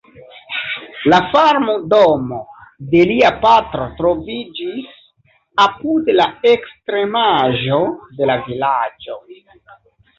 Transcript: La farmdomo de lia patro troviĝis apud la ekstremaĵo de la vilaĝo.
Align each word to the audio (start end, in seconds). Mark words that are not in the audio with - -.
La 1.13 1.19
farmdomo 1.33 2.39
de 2.95 3.05
lia 3.13 3.31
patro 3.45 3.87
troviĝis 4.01 4.91
apud 5.69 6.13
la 6.19 6.29
ekstremaĵo 6.57 7.83
de 8.21 8.33
la 8.35 8.43
vilaĝo. 8.51 9.25